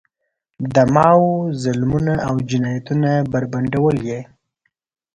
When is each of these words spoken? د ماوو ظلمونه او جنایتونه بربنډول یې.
د 0.73 0.75
ماوو 0.95 1.31
ظلمونه 1.63 2.13
او 2.27 2.35
جنایتونه 2.49 3.09
بربنډول 3.31 3.97
یې. 4.09 4.21